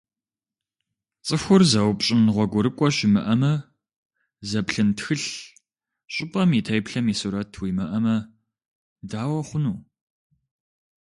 ЦӀыхур 1.25 1.61
зэупщӀын 1.71 2.21
гъуэгурыкӀуэ 2.33 2.89
щымыӀэмэ, 2.95 3.53
зэплъын 4.49 4.89
тхылъ, 4.97 5.29
щӀыпӀэм 6.13 6.49
и 6.59 6.61
теплъэм 6.67 7.05
и 7.13 7.15
сурэт 7.19 7.51
уимыӀэмэ, 7.61 8.15
дауэ 9.09 9.41
хъуну? 9.47 9.75